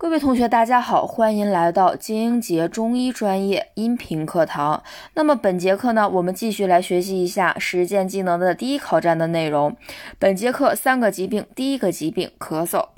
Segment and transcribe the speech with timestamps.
[0.00, 4.82] 各位同学，大家好，欢迎来到金英杰中医专业音频课堂。
[5.12, 9.76] 那么本节课呢，我们继续来学习一下实践技能的第一考站的内容。
[10.18, 12.88] 本节课三个疾病，第一个疾病咳嗽。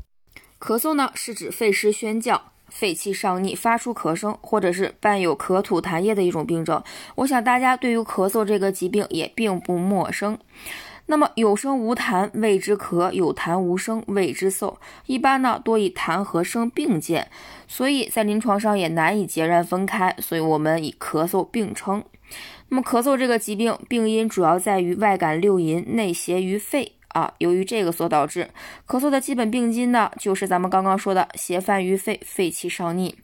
[0.61, 6.81] 咳嗽呢是指肺湿宣降、肺气上逆，发出咳声，或者是伴有咳吐痰液的一种病症。
[7.17, 10.39] 我想大家对于咳嗽这个疾病也并不陌生。
[11.07, 14.77] 那么有声无痰谓之咳，有痰无声谓之嗽。
[15.07, 17.29] 一般呢多以痰和声并见，
[17.67, 22.03] 所以在临床上也难以截然分开，所以我们以咳嗽并称。
[22.69, 28.49] 那么咳嗽这个疾病病因主要在于外感六淫内邪于肺啊，由于这个所导致
[28.87, 33.15] 咳嗽的基本病因呢，就是咱们刚刚说的邪犯于肺，肺气上逆。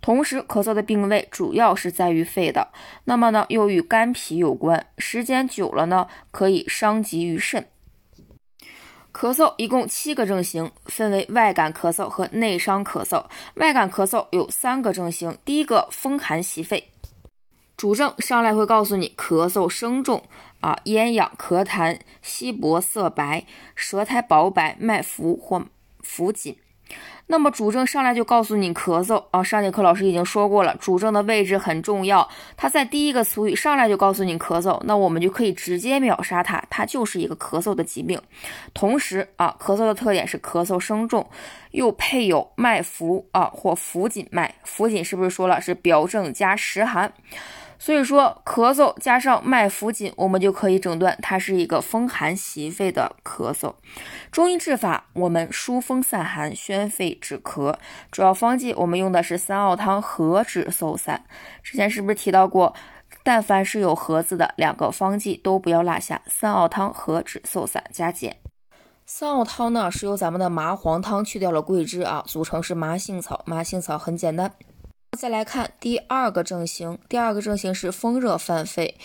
[0.00, 2.68] 同时，咳嗽的病位主要是在于肺的，
[3.04, 7.66] 那么呢，又与肝脾有关，时间久了呢，可以伤及于肾。
[9.12, 13.24] 咳嗽一共七个症型，分为外感咳嗽和内伤咳嗽。
[13.54, 16.90] 外感咳嗽有三个症型，第一个风寒袭肺，
[17.78, 20.22] 主症上来会告诉你咳嗽声重
[20.60, 25.64] 啊，咽痒咳痰，稀薄色白，舌苔薄白，脉浮或
[26.02, 26.58] 浮紧。
[27.28, 38.20] 那么主症上来就告诉你咳嗽啊，上节课老师已经说过了，主症的位置很重要，它在第一个词语上来就告诉你咳嗽，那我们就可以直接秒杀它，它就是一个咳嗽的疾病。
[38.72, 41.28] 同时啊，咳嗽的特点是咳嗽声重，
[41.72, 47.12] 又配有脉浮啊或浮紧脉，浮紧是不是说了是表症加实寒？
[47.78, 53.74] 所以说，咳嗽加上脉浮紧，我们就可以诊断它是一个风寒袭肺的咳嗽。
[54.32, 57.76] 中医治法，我们疏风散寒、宣肺止咳。
[58.10, 61.24] 主要方剂我们用的是三奥汤和止嗽散。
[61.62, 62.74] 之前是不是提到过，
[63.22, 68.38] 但凡是有“和”字的两个方剂都不要落下，三奥汤和止嗽散加减。
[69.04, 73.42] 三奥汤呢是由咱们的麻黄汤去掉了桂枝啊，组成是麻杏草。
[73.46, 74.50] 麻杏草很简单。
[75.16, 78.96] 再来看第二个症型，第二个症型是风热犯肺。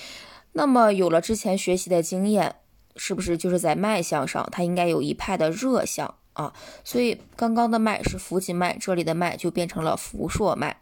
[0.52, 2.56] 那么有了之前学习的经验，
[2.98, 6.54] 是不是就是在脉象上它应该有一派的热象啊？
[6.84, 10.78] 所以刚刚的脉是浮紧脉，这里的脉就变成了浮硕脉。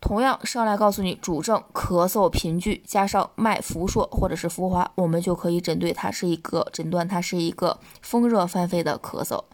[0.00, 9.44] 同样上来告诉你主症咳嗽频剧，加上脉浮硕或者是浮滑，我们就可以诊对它是一个诊断它是一个风热犯肺的咳嗽。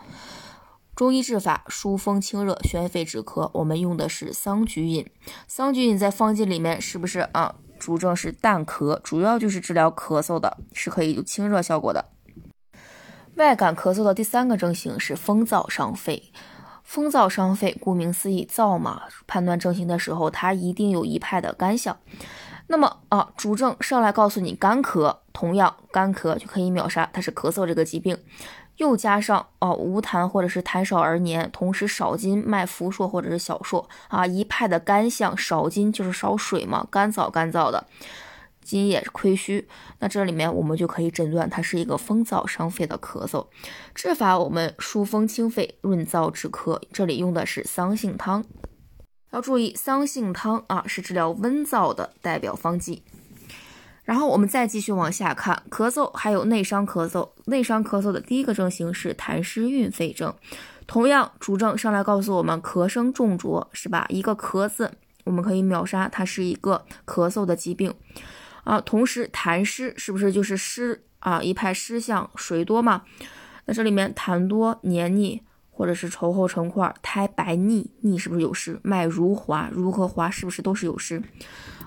[0.96, 5.06] 中医治法疏风清热、宣肺止咳，我们用的是桑菊饮。
[5.46, 7.54] 桑菊饮在方剂里面是不是啊？
[7.78, 12.06] 主症是淡咳，主要就是治疗咳嗽的，是可以有清热效果的。
[13.34, 16.32] 外感咳嗽的第三个症型是风燥伤肺。
[16.82, 19.02] 风燥伤肺，顾名思义，燥嘛。
[19.26, 21.98] 判断症型的时候，它一定有一派的干象。
[22.68, 28.16] 那么啊，主症上来告诉你干咳，同样干咳就可以秒杀，它是咳嗽这个疾病。
[28.76, 37.86] 又加上哦无痰或者是痰少而黏，同时少津脉浮数或者是小数啊，一派的干象，少津就是少水嘛，干燥干燥的，
[38.62, 39.66] 津液亏虚，
[40.00, 43.46] 那这里面我们就可以诊断它是一个风燥伤肺的咳嗽。
[43.94, 48.44] 治法我们疏风清肺、润燥止咳，这里用的是桑杏汤。
[49.30, 53.02] 要注意，桑杏汤啊是治疗温燥的代表方剂。
[54.06, 57.28] 然后我们再继续往下看，咳嗽还有内伤咳嗽。
[57.46, 60.32] 内伤咳嗽的第一个症型是痰湿蕴肺症，
[60.86, 64.06] 同样主症上来告诉我们咳声重浊，是吧？
[64.08, 64.92] 一个咳字
[65.24, 67.92] 我们可以秒杀，它是一个咳嗽的疾病
[68.62, 68.80] 啊。
[68.80, 71.42] 同时痰湿是不是就是湿啊？
[71.42, 73.02] 一派湿象，水多嘛？
[73.64, 75.42] 那这里面痰多黏腻，
[75.72, 78.78] 或者是稠厚成块，苔白腻腻是不是有湿？
[78.84, 81.20] 脉如滑，如和滑是不是都是有湿？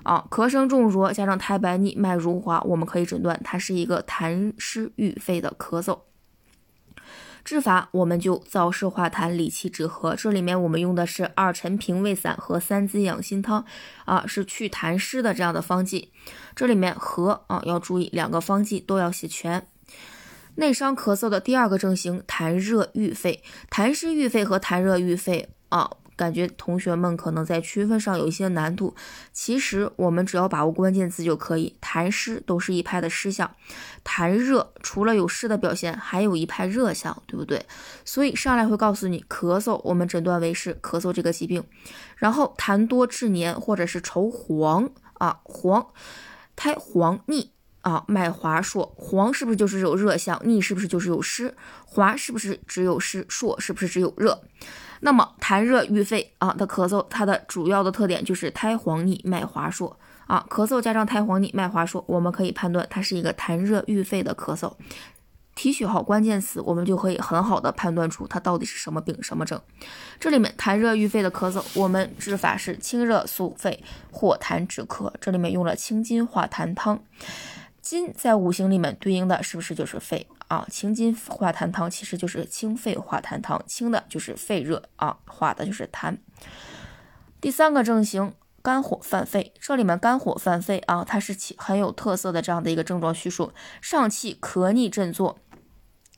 [0.02, 6.00] 啊，咳声重浊，加上苔白腻，脉如滑，我们可以诊断它是一个痰湿郁肺的咳嗽。
[7.42, 10.14] 治法我们就燥湿化痰，理气止咳。
[10.14, 13.64] 这里面我们用的是二陈平胃散和三滋养心汤，
[14.04, 16.12] 啊，是祛痰湿的这样的方剂。
[16.54, 19.66] 这里面和啊要注意，两个方剂都要写全。
[20.56, 25.90] 内伤咳嗽的第二个症型，痰热郁肺，痰湿郁肺和痰热郁肺啊。
[26.20, 28.94] 感觉同学们可能在区分上有一些难度，
[29.32, 31.74] 其实我们只要把握关键字就可以。
[31.80, 33.50] 痰湿都是一派的湿象，
[34.04, 37.64] 痰热除了有湿的表现，还有一派热象，对不对？
[38.04, 41.64] 所以上来会告诉你，咳嗽我们诊断为是咳嗽这个疾病。
[42.16, 45.86] 然后痰多致黏或者是稠黄啊黄，
[46.54, 47.50] 苔黄腻
[47.82, 50.40] 啊脉滑硕，黄是不是就是有热象？
[50.44, 51.54] 腻是不是就是有湿？
[51.84, 53.24] 滑是不是只有湿？
[53.28, 54.42] 硕是不是只有热？
[55.00, 59.96] 那么痰热郁肺啊的咳嗽，它的主要的特点就是苔黄腻、脉滑数
[60.26, 60.44] 啊。
[60.50, 64.74] 咳嗽加上苔黄腻、脉滑数，我们可以判断它是一个痰热郁肺的咳嗽。
[65.56, 69.60] 提取好关键词，我们就可以很好的判断出它到底是什么病什么症。
[70.18, 75.12] 这里面痰热郁肺的咳嗽，我们治法是清热肃肺，化痰止咳。
[75.20, 77.02] 这里面用了清金化痰汤。
[77.80, 80.66] 金在五行里面对应的是不是就是肺啊？
[80.70, 86.18] 清金化痰汤其实就是清肺化痰汤，清的就是肺热啊，化的就是痰。
[87.40, 88.34] 第三个症型。
[88.62, 95.38] 肝火犯肺，这里面肝火犯肺啊，它是起很有特色的这样的一个症状叙述，上气咳逆振作，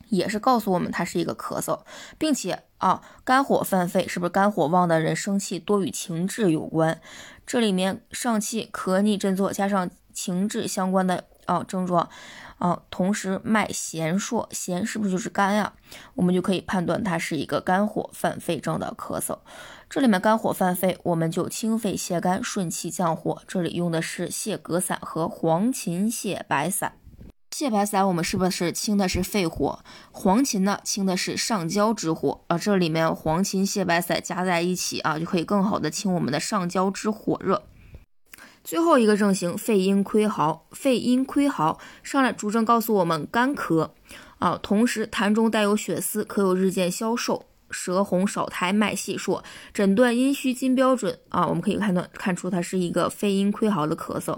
[0.09, 1.85] 也是告诉我们它是一个咳嗽，
[2.17, 6.99] 并且啊，肝火犯肺是不是肝火旺的人生气多与情志有关？
[7.47, 12.09] 这里面上气咳逆振作加上情志相关的啊症状
[12.57, 15.73] 啊，同时脉弦数，弦是不是就是肝呀？
[16.15, 19.39] 我们就可以判断它是一个肝火犯肺症的咳嗽。
[19.89, 23.41] 这里面肝火犯肺，我们就清肺泻肝、顺气降火。
[23.47, 26.93] 这里用的是泻膈散和黄芩泻白散。
[27.51, 29.83] 泻白散我们是不是清的是肺火？
[30.11, 32.41] 黄芩呢，清的是上焦之火。
[32.47, 37.61] 啊，这里面黄芩泻白散加在一起啊，就可以更好的清我们的上焦之火热。
[38.63, 40.67] 最后一个症型，肺阴亏耗。
[40.71, 43.89] 肺阴亏耗上来主症告诉我们干咳
[44.39, 47.45] 啊，同时痰中带有血丝，可有日渐消瘦。
[47.75, 49.41] 舌红少苔脉细数，
[49.73, 54.37] 诊断阴虚金标准啊，我们可以判断看出它是一个肺阴亏耗的咳嗽。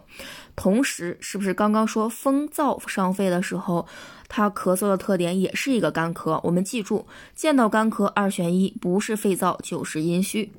[0.56, 3.86] 同时，是不是刚刚说风燥伤肺的时候，
[4.30, 6.40] 它咳嗽的特点也是一个干咳？
[6.46, 7.06] 我们记住，
[7.36, 10.54] 见到干咳二选一，不是肺燥就是阴虚。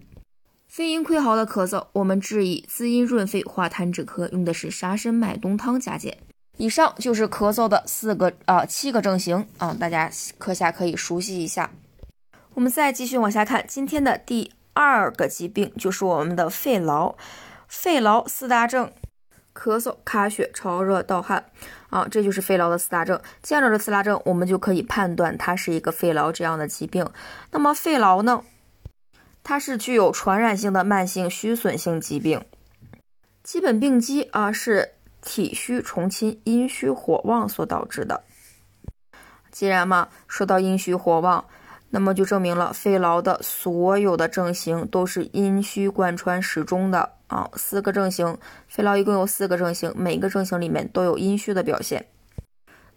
[0.76, 6.19] 肺阴亏耗的咳嗽，我们治以滋阴润肺、化痰止咳，用的是沙参麦冬汤加减。
[6.58, 11.70] 以上就是咳嗽的四个啊七个症型啊，大家课下可以熟悉一下。
[12.52, 17.14] 我们再继续往下看，今天的第二个疾病就是我们的肺痨。
[17.67, 18.93] 肺痨四大症：
[19.55, 21.46] 咳嗽、卡血、潮热、盗汗。
[21.88, 23.19] 啊，这就是肺痨的四大症。
[23.43, 27.08] 见着这四大症，我们就可以判断它是一个肺痨这样的疾病。
[27.52, 28.43] 那么肺痨呢，
[29.49, 32.45] 它是具有传染性的慢性虚损性疾病。
[33.45, 38.25] 基本病机啊是体虚重侵、阴虚火旺所导致的。
[39.53, 41.45] 既然嘛，说到阴虚火旺。
[41.89, 52.05] 那么就证明了肺痨的所有的症型都是阴虚贯穿始终的啊，四个症型，肺痨一共有四个症型，每个症型里面都有阴虚的表现。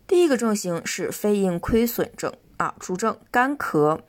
[0.07, 3.99] 第一个症型是肺阴亏损症啊，主症干咳，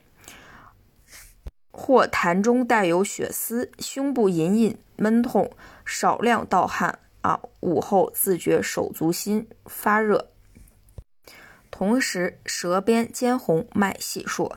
[1.71, 5.51] 或痰中带有血丝，胸部隐隐闷痛，
[5.85, 10.27] 少量盗汗啊，午后自觉手足心发热。
[11.69, 14.51] 同时，舌边尖红，脉细数，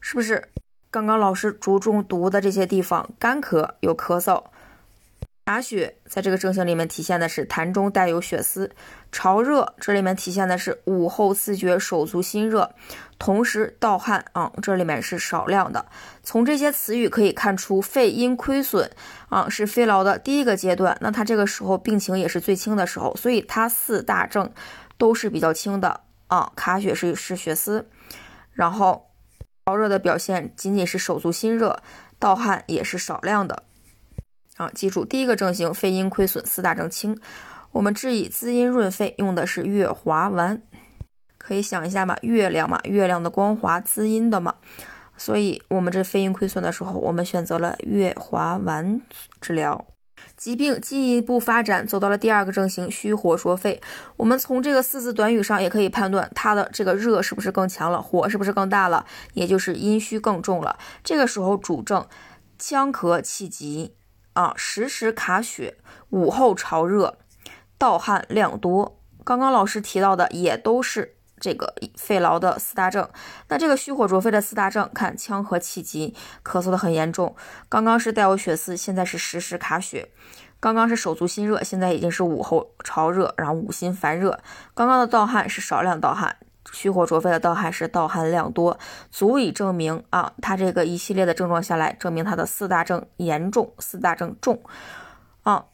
[0.00, 0.48] 是不是
[0.90, 3.08] 刚刚老师着重读的这些地方？
[3.18, 4.44] 干咳有咳嗽，
[5.46, 8.68] 卡血在这个症型里面体现的是痰中带有血丝，
[9.12, 12.74] 潮热这里面体现的是午后自觉手足心热，
[13.16, 15.86] 同时盗汗啊，这里面是少量的。
[16.24, 18.90] 从这些词语可以看出，肺阴亏损
[19.28, 24.52] 啊是肺痨的第一个阶段，那它这个时候病情也是最轻的时候，所以它四大症
[24.98, 26.00] 都是比较轻的。
[26.26, 27.88] 啊，卡血是是血丝，
[28.50, 29.12] 然后
[29.64, 31.80] 潮热的表现仅仅是手足心热，
[32.18, 33.62] 盗汗也是少量的。
[34.56, 37.18] 啊，记住第一个症型，肺阴亏损，四大症轻，
[37.72, 40.62] 我们治以滋阴润肺，用的是月华丸。
[41.36, 44.54] 可以想一下嘛，月亮嘛，月亮的光华滋阴的嘛，
[45.16, 49.00] 所以我们这肺阴亏损的时候，我们选择了月华丸
[49.40, 49.86] 治疗。
[50.36, 53.80] 疾病进一步发展，走到了第二个症型，虚火灼肺。
[54.16, 59.04] 我们从这个四字短语上也可以判断，它的这个热是不是更强了，火是不是更大了，
[59.34, 60.78] 也就是阴虚更重了。
[61.04, 62.06] 这个时候主症
[62.58, 63.94] 呛咳气急
[64.36, 65.76] 啊，时时卡血，
[66.10, 67.18] 午后潮热，
[67.76, 69.00] 盗汗量多。
[69.24, 71.14] 刚刚老师提到的也都是。
[71.38, 73.06] 这个肺痨的四大症，
[73.48, 77.36] 那这个虚火灼肺的四大症，看腔和气急，咳嗽的很严重。
[77.68, 80.08] 刚刚是带有血丝，现在是时时卡血。
[80.58, 84.40] 刚刚是手足心热，现在已经是午后潮热，然后五心烦热。
[84.74, 86.34] 刚刚的盗汗是少量盗汗，
[86.72, 88.78] 虚火灼肺的盗汗是盗汗量多，
[89.10, 94.62] 足以证明啊，他这个一系列的症状下来，证明他的四大症严重，四大症重
[95.42, 95.66] 啊。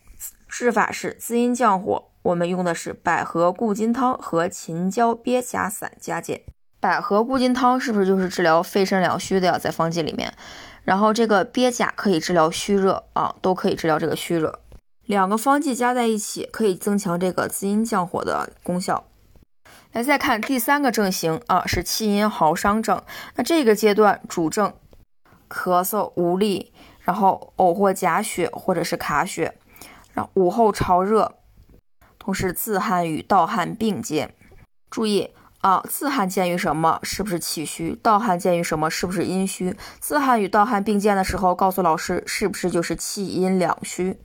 [0.49, 2.11] 治法是滋阴降火。
[2.23, 6.43] 我们用的是百合固金汤和秦椒鳖甲散加减。
[6.79, 9.59] 百合固金汤是不是就是治疗肺肾两虚的呀？
[9.59, 10.33] 在方剂里面，
[10.85, 14.61] 然后这个鳖甲可以治疗虚热啊，都可以治疗这个虚热。
[15.07, 19.05] 两个方剂加在一起，可以增强这个滋阴降火的功效。
[19.93, 23.03] 来，再看第三个症型啊，是气阴耗伤症。
[23.35, 24.73] 那这个阶段主症
[25.51, 29.55] 咳嗽无力，然后偶或假血或者是卡血，
[30.15, 31.35] 然后午后潮热。
[32.19, 34.35] 同时，自汗与盗汗并见。
[34.89, 35.31] 注意
[35.61, 36.99] 啊，自汗见于什么？
[37.03, 37.95] 是不是气虚？
[38.03, 38.91] 盗汗见于什么？
[38.91, 39.77] 是不是阴虚？
[40.01, 44.19] 自汗与盗汗并见的时候，告诉老师是不是就是气阴两虚？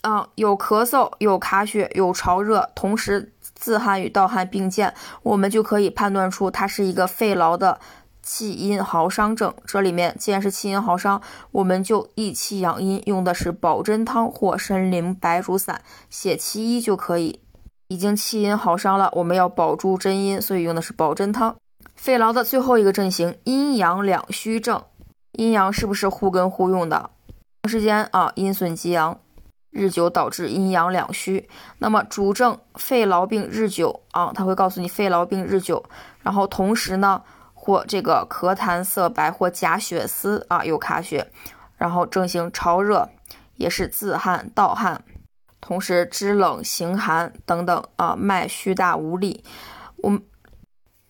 [0.00, 4.94] 啊，有咳嗽，有卡血，有潮热，同时自汗与盗汗并见，
[5.24, 7.80] 我们就可以判断出它是一个肺痨的
[8.22, 9.52] 气阴耗伤症。
[9.64, 11.20] 这里面既然是气阴耗伤，
[11.50, 17.40] 我们就益气养阴，用的是保真汤或参苓白术散写其一就可以。
[17.88, 21.56] 已经气阴耗伤了，我们要保住真阴，所以用的是保真汤。
[21.94, 24.82] 肺痨的最后一个症型，阴阳两虚症，
[25.32, 27.10] 阴阳是不是互根互用的？
[27.62, 29.18] 长时间啊，阴损极阳。
[29.76, 31.46] 日久导致阴阳两虚，
[31.78, 35.84] 那么主症肺痨病日久啊，他会告诉你肺痨病日久，
[36.22, 41.30] 然后同时呢，或这个咳痰色白或假血丝啊，有卡血，
[41.76, 43.10] 然后症型潮热，
[43.56, 45.04] 也是自汗盗汗，
[45.60, 49.44] 同时肢冷形寒等等啊，脉虚大无力。
[49.98, 50.22] 我们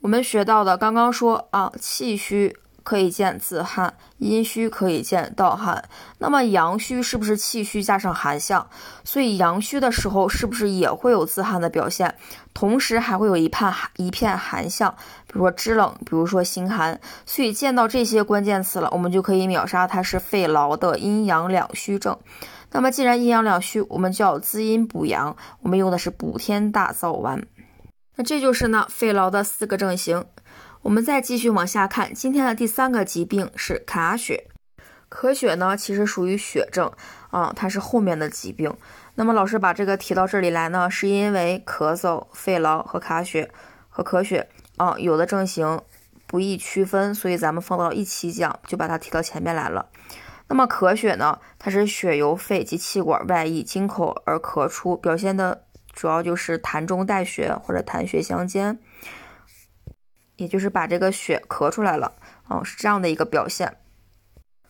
[0.01, 2.57] 我们学到的刚刚说啊，气虚。
[2.87, 5.83] 可以见自汗，阴虚可以见盗汗。
[6.19, 8.65] 那么阳虚是不是气虚加上寒象？
[9.03, 12.15] 所以阳虚的时候是不是也会有自汗的表现？
[12.55, 14.95] 同时还会有一片一片寒象，
[15.27, 17.01] 比如说肢冷，比如说心寒。
[17.27, 22.17] 所以见到这些关键词了，我们就可以秒杀它是肺痨的阴阳两虚症。
[22.71, 27.45] 那么既然阴阳两虚，我们就要滋阴补阳，我们用的是补天大燥丸。
[28.15, 30.25] 那这就是呢肺痨的四个症型。
[30.83, 34.49] 我们再继续往下看，今天的第三个疾病是卡血。
[35.11, 36.93] 咳血呢，其实属于血症
[37.31, 38.73] 啊，它是后面的疾病。
[39.15, 43.51] 那么老师把这个提到这里来呢，是因为咳嗽、肺痨和卡血
[43.89, 45.81] 和咳血啊，有的症型
[46.27, 49.87] 不易区分，所以咱们放到一起讲，就把它提到前面来了。
[50.49, 58.79] 那么咳血呢，它是血由肺及气管外溢经口而咳出，表现的主要就是痰中带血或者痰血相间。
[60.37, 62.15] 也就是把这个血咳出来了，
[62.49, 63.77] 哦，是这样的一个表现。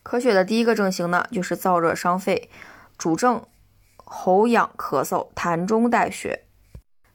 [0.05, 2.49] 咳血的第一个症型呢，就是燥热伤肺，
[2.97, 3.45] 主症
[3.97, 6.45] 喉痒咳嗽，痰中带血，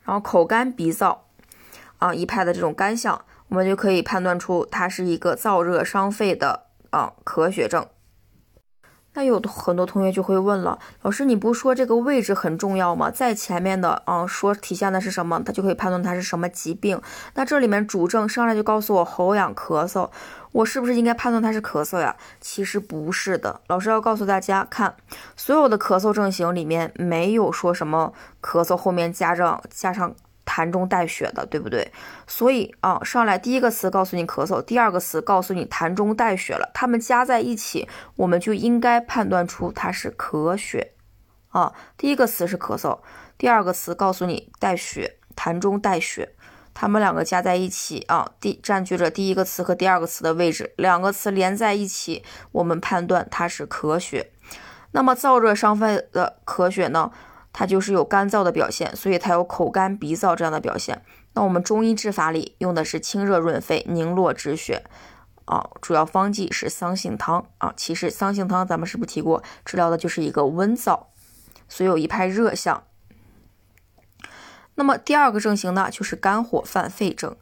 [0.04, 1.20] 然后口干鼻燥，
[2.00, 7.88] 啊，一派的这种干象，我们就可以判断出它是一个燥热伤肺的啊咳血症。
[9.14, 13.12] 那有很多同学就会问了，老师，你不说这个位置很重要吗？
[13.12, 17.02] 在前面的啊，说体现的是什么，他就可以判断它是什么疾病。
[17.34, 20.10] 那这里面主症上来就告诉我喉痒咳嗽，
[20.54, 22.16] 我是不是应该判断它是咳嗽呀？
[22.40, 24.96] 其实不是的，老师要告诉大家，看
[25.36, 30.16] 所有的咳嗽症型里面没有说什么咳嗽后面加上加上。
[30.46, 31.92] 痰中带血的，对不对？
[32.28, 40.94] 所以啊，上来第一个词告诉你咳嗽，第二个词告诉你痰中带血了，它们加在一起，我们就应该判断出它是咳血
[41.50, 41.74] 啊。
[41.98, 43.00] 第一个词是咳嗽，
[43.38, 46.34] 第二个词告诉你带血，痰中带血，
[46.74, 54.32] 它们两个加在一起啊，第占据着第一个词和第二个词的位置，两个词连在一起，我们判断它是咳血。
[54.94, 57.12] 那么燥热伤肺的咳血呢？
[57.54, 61.02] 它就是有干燥的表现，所以它有口干鼻燥这样的表现。
[61.34, 64.84] 那我们中医治法里用的是清热润肺、凝络止血
[65.46, 67.74] 啊，主要方剂是桑杏汤啊。
[67.76, 71.08] 其实桑杏汤咱们是不是提过，治疗的就是一个温燥，
[71.68, 72.84] 所以有一派热象。
[74.76, 77.36] 那么第二个症型呢，就是肝火犯肺症，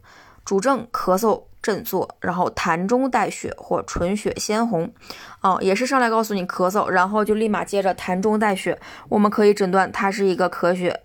[0.44, 1.44] 主症咳嗽。
[1.62, 4.90] 振作，然后痰中带血或纯血鲜红，
[5.40, 11.02] 啊，也是上来告诉你咳嗽，然后就立马接着痰中带血，我们可以诊断它是一个咳血，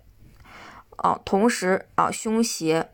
[0.96, 2.88] 啊，同时啊，胸胁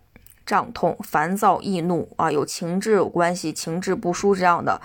[0.45, 4.81] 胀痛、烦躁易怒啊，有情志有关系，情志不舒这样的，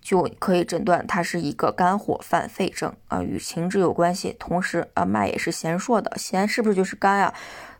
[0.00, 7.34] 就可以诊断它是一个肝火犯肺症啊，与情志有关系，同时啊，脉也是弦硕的，弦是不是就是肝呀？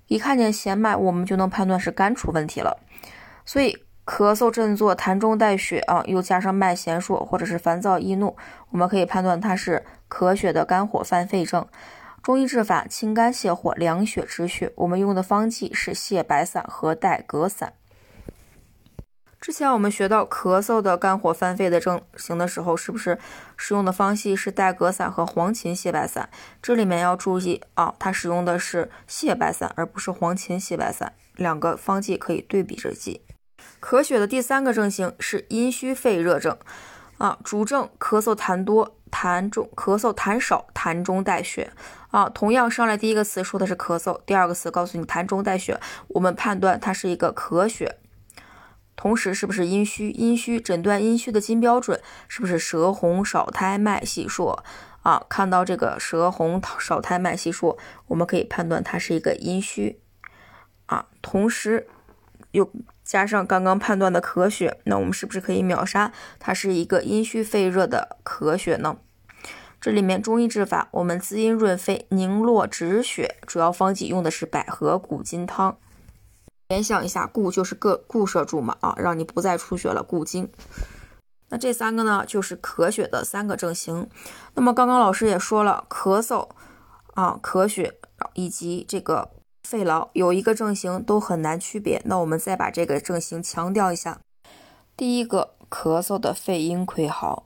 [0.09, 2.79] 一看见弦脉，我们就能判断是肝出问题了，
[3.47, 3.84] 所以。
[4.07, 8.37] 咳嗽振作，痰中带血啊，又加上脉弦数或者是烦躁易怒，
[8.71, 11.67] 我们可以判断它是咳血的肝火犯肺症。
[12.23, 17.75] 中医治法清肝泻火、凉血止血，我们用的方剂是泻白散和带葛散。
[19.41, 23.19] 之前我们学到咳嗽的肝火犯肺的症型的时候，是不是
[23.59, 26.31] 使用的方剂是带葛散和黄芩泻白散？
[26.63, 33.21] 这里面要注意啊，它使用的是泻白散，而不是黄芩泻白散，两个方剂可以对比着记。
[33.81, 36.57] 咳血的第三个症型是阴虚肺热症，
[37.19, 41.71] 啊，主症咳嗽痰多，痰中咳嗽痰少，痰中带血，
[42.11, 45.79] 啊，同样上来第一个词说的是咳嗽，第二个词告诉你痰中带血，
[46.09, 47.99] 我们判断它是一个咳血，
[48.97, 50.11] 同时是不是阴虚？
[50.11, 54.59] 阴虚诊断阴虚的金标准是不是舌红少苔脉细数？
[55.03, 60.01] 啊，看到这个舌红少苔脉细数，我们可以判断它是一个阴虚，
[60.87, 61.87] 啊，同时。
[62.55, 62.71] 又
[63.05, 68.97] 加上刚刚判断的咳血，那我们是不是可以秒杀它是一个阴虚肺热的咳血呢？
[69.81, 75.77] 这里面中医治法，我们滋阴润肺、凝络止血，主要方剂用的是百合固金汤。
[76.69, 80.51] 联想一下，固就是个固摄住嘛啊，让你不再出血了，固精。
[81.51, 84.09] 那这三个呢，就是咳血的三个症型。
[84.55, 86.49] 那么刚刚老师也说了，咳嗽
[87.13, 87.99] 啊、咳血
[88.33, 89.29] 以及这个
[89.75, 92.01] 肺痨有一个症型都很难区别。
[92.05, 94.21] 那我们再把这个症型强调一下。
[94.97, 97.43] 第一个，咳嗽的肺阴亏耗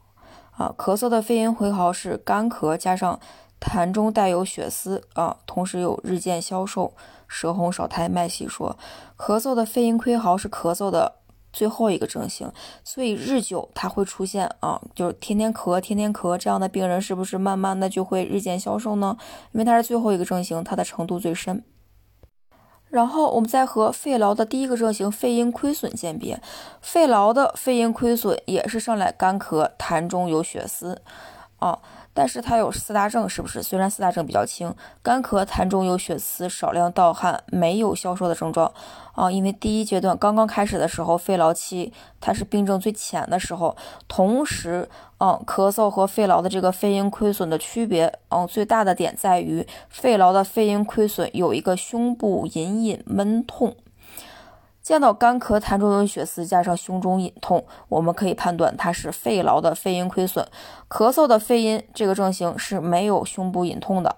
[0.58, 3.18] 啊，咳嗽的肺阴亏耗是干咳加上
[3.58, 6.92] 痰中带有血丝啊，同时有日渐消瘦、
[7.26, 8.76] 舌红少苔、脉细说。
[9.16, 11.14] 咳嗽的肺阴亏耗是咳嗽的。
[11.50, 12.52] 最后一个症型，
[12.84, 19.16] 所以日久它会出现啊，就是天天咳，天天咳这样的病人，是不是慢慢的就会日渐消瘦呢？
[19.52, 21.64] 因为它是最后一个症型，它的程度最深。
[22.90, 26.40] 然后我们再和肺痨的第一个症型肺阴亏损鉴别，
[26.80, 31.00] 肺痨的肺阴亏损也是上来干咳，痰中有血丝
[31.58, 31.78] 啊。
[32.14, 33.62] 但是它有四大症，是不是？
[33.62, 38.72] 虽然四大症比较轻，干咳、痰中有血丝、少量盗汗，没有消瘦的症状
[39.18, 39.30] 啊。
[39.30, 53.74] 因为第一阶段刚刚开始的时候，肺痨期它是病症最浅的时候，同时，嗯，咳嗽和肺痨的这个肺阴亏损的区别，嗯，最大的点在于肺痨的肺阴亏损有一个胸部隐隐闷痛。
[54.80, 60.48] 见到干咳、痰中有血丝，加上胸中隐痛，我们可以判断它是肺痨的肺阴亏损。
[60.88, 64.16] 咳嗽的肺阴这个症型是没有胸部隐痛的。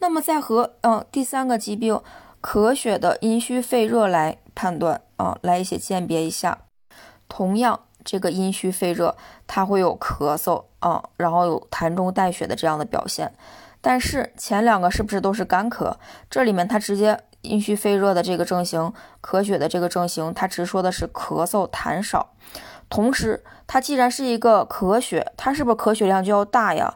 [0.00, 2.00] 那么再和嗯第三个疾病
[2.44, 6.58] 咳血的阴虚肺热来判断啊，来一些鉴别一下。
[7.26, 13.32] 同样，这个阴虚肺热它会有咳嗽啊，然后有痰中带血的这样的表现。
[13.80, 15.94] 但是前两个是不是都是干咳？
[16.28, 17.18] 这里面它直接。
[17.40, 22.30] 阴虚肺热的这个症型，咳血的这个症型，它只说的是咳嗽痰少。
[22.88, 26.94] 同时，它既然是一个咳血，它是不是咳血量就要大呀？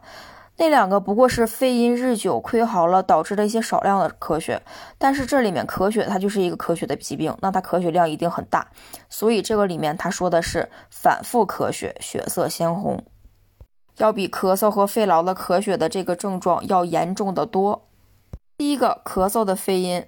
[0.59, 4.61] 那两个不过是肺阴日久亏耗了导致的一些少量的咳血，
[4.99, 8.69] 但是这里面咳血它就是一个咳血的疾病，那它咳血量一定很大。
[9.09, 13.02] 所以这个里面它说的是反复咳血，血色鲜红，
[13.97, 17.89] 要比咳嗽和肺痨的咳血的这个症状要严重的多。
[18.59, 20.04] 第一个咳嗽的肺阴。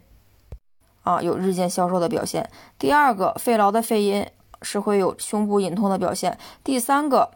[1.02, 2.50] 啊，有日渐消瘦的表现。
[2.78, 4.26] 第二个，肺痨的肺阴
[4.60, 6.36] 是会有胸部隐痛的表现。
[6.62, 7.30] 第三个，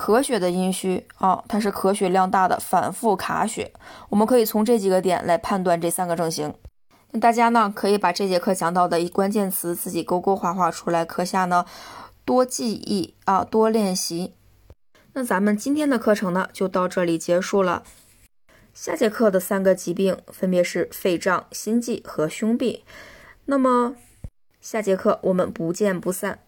[0.00, 3.70] 咳血的阴虚啊，它是咳血量大的，反复卡血。
[4.08, 6.54] 我们可以从这几个点来判断这三个症型。
[7.10, 11.66] 那大家呢，可以把这节课讲到的一关键词自己勾勾画画出来，课下呢
[12.24, 14.32] 多记忆啊，多练习。
[15.12, 17.82] 那咱们今天的课程呢，就到这里结束了。
[18.72, 22.80] 下节课的三个疾病分别是肺胀、心悸和胸痹。
[23.44, 23.96] 那么，
[24.62, 26.38] 下节课我们不见不散。